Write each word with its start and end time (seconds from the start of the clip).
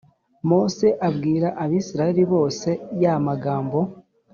mose 0.49 0.87
abwira 1.07 1.47
abisirayeli 1.63 2.23
bose 2.33 2.69
ya 3.01 3.13
magambo 3.25 3.79